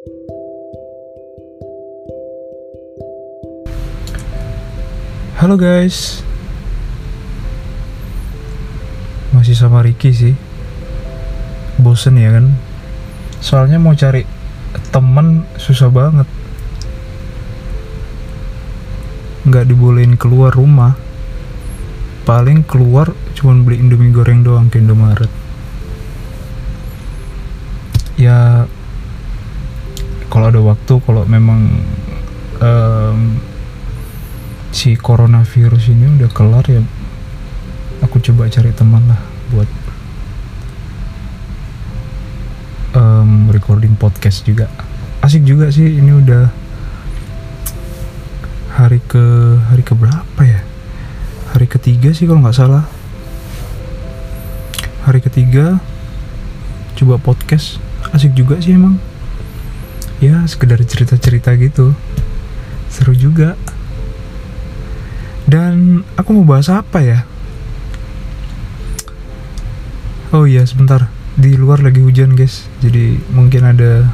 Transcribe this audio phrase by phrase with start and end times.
[0.00, 0.16] Halo
[5.60, 6.24] guys.
[9.36, 10.32] Masih sama Ricky sih.
[11.76, 12.56] Bosen ya kan?
[13.44, 14.24] Soalnya mau cari
[14.88, 16.24] temen susah banget.
[19.44, 20.96] Nggak dibolehin keluar rumah.
[22.24, 25.28] Paling keluar cuman beli indomie goreng doang ke Indomaret.
[28.16, 28.64] Ya
[30.30, 31.82] Kalau ada waktu Kalau memang
[32.62, 33.18] em,
[34.70, 36.78] si coronavirus ini udah kelar ya
[38.00, 39.18] aku coba cari teman lah
[39.50, 39.66] buat
[42.94, 44.70] em, recording podcast juga.
[45.20, 46.48] Asik juga sih ini udah
[48.78, 49.24] hari ke
[49.68, 50.62] hari ke berapa ya?
[51.52, 52.86] Hari ketiga sih kalau nggak salah.
[55.10, 55.82] Hari ketiga
[56.94, 57.82] coba podcast.
[58.14, 59.09] Asik juga sih emang
[60.20, 61.96] ya sekedar cerita-cerita gitu.
[62.92, 63.56] Seru juga.
[65.48, 67.18] Dan aku mau bahas apa ya?
[70.30, 71.10] Oh iya sebentar.
[71.34, 72.68] Di luar lagi hujan guys.
[72.84, 74.06] Jadi mungkin ada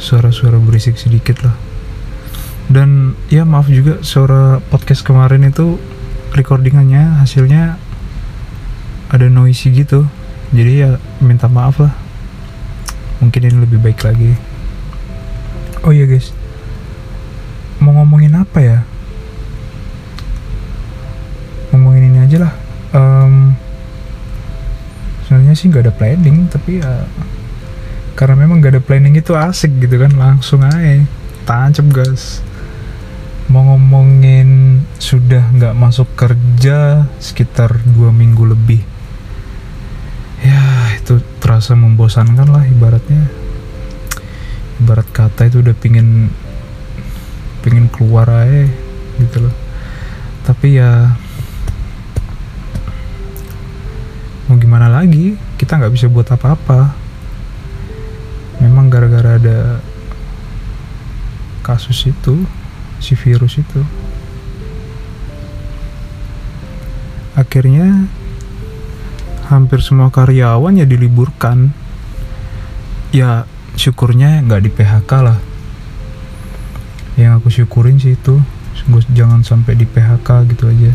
[0.00, 1.52] Suara-suara berisik sedikit lah.
[2.72, 5.76] Dan ya maaf juga Suara podcast kemarin itu
[6.32, 7.76] Recordingannya hasilnya
[9.12, 10.06] Ada noisy gitu.
[10.56, 11.92] Jadi ya minta maaf lah.
[13.20, 14.49] Mungkin ini lebih baik lagi
[15.80, 16.36] Oh iya guys.
[17.80, 18.78] Mau ngomongin apa ya?
[21.70, 22.52] ngomongin ini aja lah.
[22.90, 23.54] Em,
[25.24, 27.06] sebenarnya sih nggak ada planning tapi ya
[28.18, 31.06] karena memang nggak ada planning itu asik gitu kan langsung aja.
[31.46, 32.44] Tancap gas
[33.50, 38.82] mau ngomongin sudah nggak masuk kerja sekitar dua minggu lebih.
[40.44, 43.39] Ya itu terasa membosankan lah ibaratnya
[44.80, 46.32] ibarat kata itu udah pingin
[47.60, 48.64] pingin keluar aja
[49.20, 49.54] gitu loh.
[50.48, 51.12] Tapi ya
[54.48, 55.36] mau gimana lagi?
[55.60, 56.96] Kita nggak bisa buat apa-apa.
[58.64, 59.84] Memang gara-gara ada
[61.60, 62.44] kasus itu
[62.98, 63.84] si virus itu.
[67.36, 68.08] Akhirnya
[69.52, 71.72] hampir semua karyawan ya diliburkan.
[73.10, 73.44] Ya
[73.78, 75.38] syukurnya nggak di PHK lah.
[77.20, 78.40] Yang aku syukurin sih itu
[78.80, 80.92] Sungguh jangan sampai di PHK gitu aja.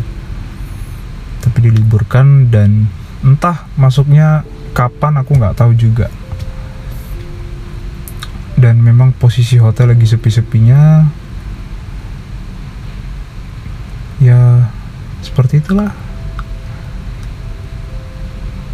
[1.46, 2.90] Tapi diliburkan dan
[3.22, 4.42] entah masuknya
[4.74, 6.10] kapan aku nggak tahu juga.
[8.58, 11.06] Dan memang posisi hotel lagi sepi-sepinya.
[14.18, 14.66] Ya
[15.22, 15.94] seperti itulah.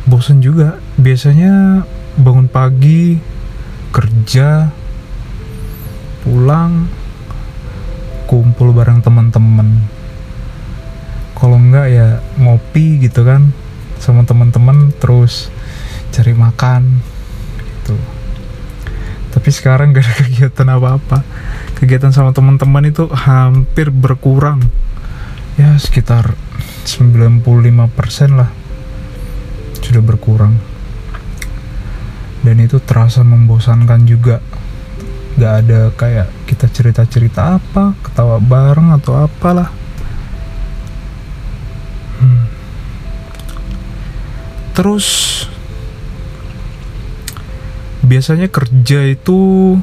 [0.08, 0.80] Bosen juga.
[0.96, 1.84] Biasanya
[2.16, 3.20] bangun pagi
[4.22, 4.70] kerja
[6.22, 6.86] pulang
[8.30, 9.82] kumpul bareng teman-teman.
[11.34, 13.50] Kalau enggak ya ngopi gitu kan
[13.98, 15.50] sama teman-teman terus
[16.14, 17.02] cari makan
[17.66, 17.98] gitu.
[19.34, 21.26] Tapi sekarang gak ada kegiatan apa-apa.
[21.82, 24.62] Kegiatan sama teman-teman itu hampir berkurang.
[25.58, 26.38] Ya sekitar
[26.86, 27.42] 95%
[28.38, 28.54] lah.
[29.82, 30.71] Sudah berkurang
[32.42, 34.42] dan itu terasa membosankan juga.
[35.38, 39.70] Gak ada kayak kita cerita-cerita apa ketawa bareng atau apalah.
[42.22, 42.46] Hmm.
[44.78, 45.42] terus
[48.06, 49.74] biasanya kerja itu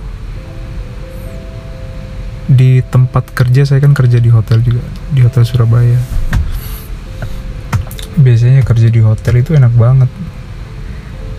[2.50, 4.81] di tempat kerja saya kan kerja di hotel juga
[5.14, 6.00] di hotel Surabaya.
[8.19, 10.09] Biasanya kerja di hotel itu enak banget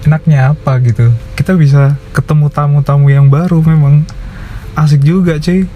[0.06, 1.12] enaknya apa gitu.
[1.36, 4.04] Kita bisa ketemu tamu-tamu yang baru memang.
[4.78, 5.66] Asik juga cuy.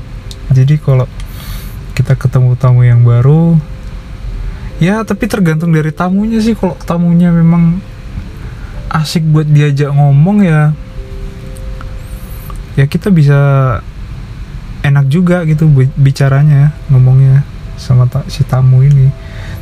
[0.54, 1.08] Jadi kalau
[1.94, 3.54] kita ketemu tamu yang baru
[4.82, 6.54] ya tapi tergantung dari tamunya sih.
[6.58, 7.78] Kalau tamunya memang
[8.90, 10.70] asik buat diajak ngomong ya
[12.78, 13.38] ya kita bisa
[14.82, 17.42] enak juga gitu bi- bicaranya ngomongnya
[17.74, 19.10] sama si tamu ini.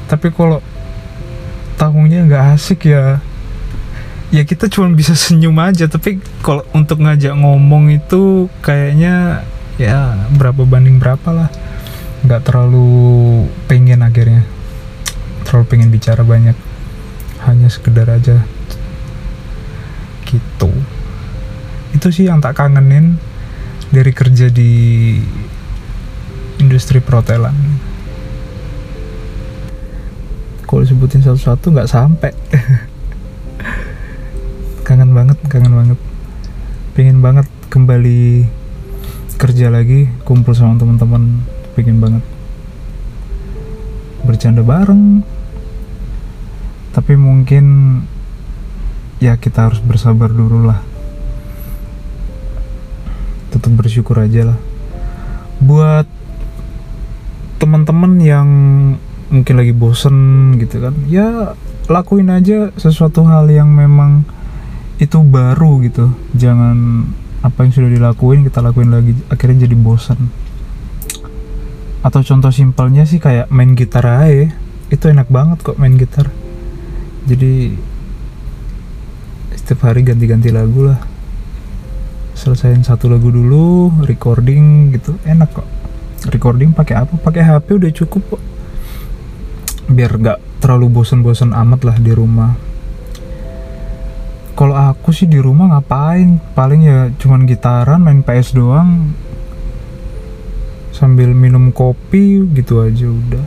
[0.08, 0.60] Tapi kalau
[1.80, 3.20] tamunya nggak asik ya
[4.32, 9.44] ya kita cuma bisa senyum aja tapi kalau untuk ngajak ngomong itu kayaknya
[9.76, 11.48] ya berapa banding berapa lah.
[12.24, 12.88] Nggak terlalu
[13.68, 14.42] pengen akhirnya.
[15.44, 16.56] Terlalu pengen bicara banyak.
[17.44, 18.40] Hanya sekedar aja.
[20.24, 20.70] Gitu.
[21.92, 23.20] Itu sih yang tak kangenin
[23.92, 24.72] dari kerja di
[26.56, 27.52] industri perhotelan.
[30.64, 32.32] Kalau disebutin satu-satu nggak sampai
[35.14, 35.98] banget kangen banget.
[36.92, 38.48] Pengen banget kembali
[39.40, 41.44] kerja lagi kumpul sama teman-teman
[41.76, 42.24] pengen banget.
[44.26, 45.24] Bercanda bareng.
[46.92, 47.64] Tapi mungkin
[49.22, 50.80] ya kita harus bersabar dulu lah.
[53.54, 54.58] Tetap bersyukur aja lah.
[55.62, 56.10] Buat
[57.62, 58.48] teman-teman yang
[59.32, 60.18] mungkin lagi bosen
[60.60, 61.56] gitu kan ya
[61.88, 64.28] lakuin aja sesuatu hal yang memang
[64.98, 66.12] itu baru gitu.
[66.36, 67.06] Jangan
[67.42, 70.30] apa yang sudah dilakuin kita lakuin lagi akhirnya jadi bosan
[72.02, 74.50] atau contoh simpelnya sih kayak main gitar aja.
[74.90, 76.28] Itu enak banget kok main gitar.
[77.24, 77.78] Jadi
[79.54, 80.98] setiap hari ganti-ganti lagu lah.
[82.34, 85.68] Selesaiin satu lagu dulu recording gitu enak kok.
[86.26, 87.14] Recording pakai apa?
[87.14, 88.42] Pakai HP udah cukup kok.
[89.86, 92.71] Biar gak terlalu bosen-bosen amat lah di rumah
[94.52, 96.36] kalau aku sih di rumah ngapain?
[96.52, 99.16] Paling ya cuman gitaran main PS doang.
[100.92, 103.44] Sambil minum kopi gitu aja udah.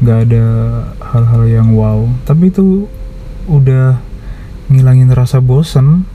[0.00, 0.46] Nggak ada
[1.12, 2.08] hal-hal yang wow.
[2.24, 2.88] Tapi itu
[3.52, 4.00] udah
[4.72, 6.08] ngilangin rasa bosen.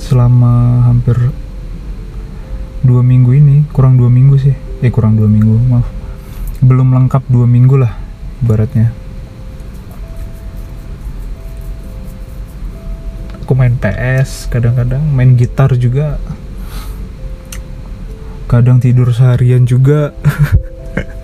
[0.00, 1.28] Selama hampir
[2.80, 4.56] dua minggu ini kurang dua minggu sih.
[4.80, 5.84] Eh kurang dua minggu maaf.
[6.64, 8.07] Belum lengkap dua minggu lah
[8.42, 8.94] baratnya
[13.48, 16.20] aku main PS kadang-kadang main gitar juga.
[18.44, 20.12] Kadang tidur seharian juga.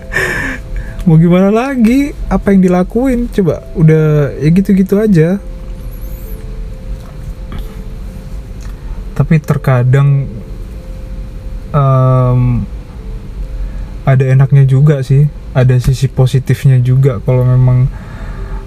[1.04, 2.16] Mau gimana lagi?
[2.32, 3.28] Apa yang dilakuin?
[3.28, 5.36] Coba udah ya gitu-gitu aja.
[9.12, 10.24] Tapi terkadang
[11.76, 12.64] um,
[14.04, 15.26] ada enaknya juga sih.
[15.56, 17.88] Ada sisi positifnya juga kalau memang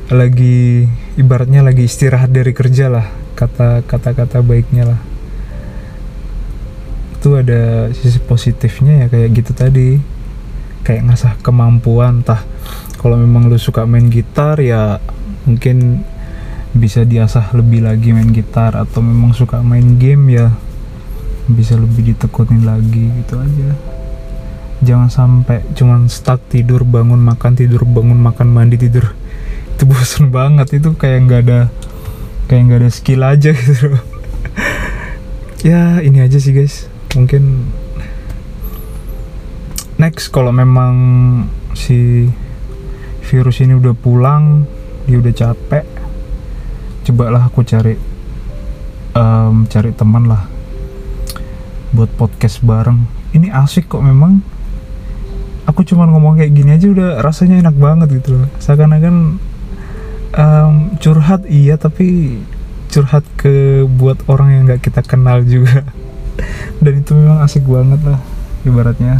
[0.09, 0.87] lagi
[1.19, 3.05] ibaratnya lagi istirahat dari kerja lah
[3.37, 4.99] kata kata kata baiknya lah.
[7.17, 9.89] Itu ada sisi positifnya ya kayak gitu tadi.
[10.81, 12.41] Kayak ngasah kemampuan tah
[12.97, 14.97] kalau memang lu suka main gitar ya
[15.43, 16.01] mungkin
[16.71, 20.47] bisa diasah lebih lagi main gitar atau memang suka main game ya
[21.47, 23.96] bisa lebih ditekunin lagi gitu aja
[24.85, 29.13] jangan sampai cuman stuck tidur bangun makan tidur bangun makan mandi tidur.
[29.77, 31.59] Itu bosan banget itu kayak nggak ada
[32.47, 33.99] kayak nggak ada skill aja gitu
[35.65, 36.87] ya ini aja sih guys.
[37.17, 37.67] Mungkin
[39.97, 40.95] next kalau memang
[41.73, 42.29] si
[43.27, 44.63] virus ini udah pulang
[45.09, 45.85] dia udah capek
[47.07, 47.95] cobalah aku cari
[49.15, 50.43] um, cari teman lah
[51.95, 53.07] buat podcast bareng.
[53.31, 54.56] Ini asik kok memang
[55.67, 58.47] aku cuma ngomong kayak gini aja udah rasanya enak banget gitu loh.
[58.63, 59.37] Seakan-akan
[60.33, 60.73] um,
[61.03, 62.39] curhat iya tapi
[62.87, 65.83] curhat ke buat orang yang nggak kita kenal juga.
[66.83, 68.23] Dan itu memang asik banget lah
[68.63, 69.19] ibaratnya.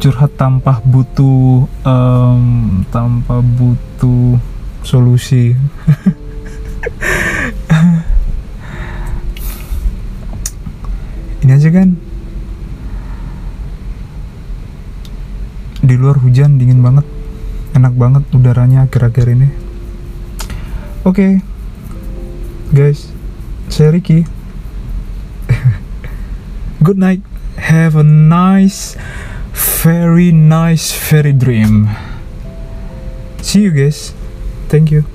[0.00, 4.36] Curhat tanpa butuh um, tanpa butuh
[4.80, 5.52] solusi
[11.44, 11.96] ini aja kan
[15.80, 17.06] di luar hujan dingin banget
[17.70, 19.46] enak banget udaranya akhir-akhir ini.
[21.06, 21.32] Oke okay.
[22.74, 23.14] guys
[23.70, 24.26] saya Ricky.
[26.84, 27.22] Good night
[27.62, 28.98] have a nice
[29.54, 31.94] very nice fairy dream.
[33.38, 34.10] See you guys
[34.66, 35.06] thank you